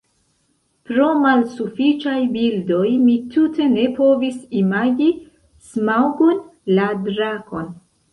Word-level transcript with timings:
Pro 0.91 1.07
malsufiĉaj 1.23 2.15
bildoj 2.37 2.87
mi 3.01 3.13
tute 3.35 3.67
ne 3.73 3.83
povis 3.99 4.39
imagi 4.61 5.11
Smaŭgon, 5.73 6.41
la 6.79 6.89
drakon. 7.05 7.69